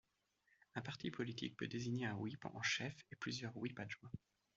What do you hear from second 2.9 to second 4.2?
et plusieurs whips adjoints.